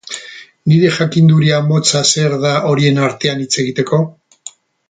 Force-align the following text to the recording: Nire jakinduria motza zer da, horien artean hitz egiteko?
Nire 0.71 0.87
jakinduria 0.95 1.59
motza 1.69 2.03
zer 2.13 2.35
da, 2.47 2.57
horien 2.73 3.01
artean 3.11 3.47
hitz 3.47 3.55
egiteko? 3.67 4.05